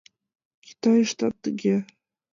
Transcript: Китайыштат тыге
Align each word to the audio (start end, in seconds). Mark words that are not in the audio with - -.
Китайыштат 0.65 1.35
тыге 1.43 1.75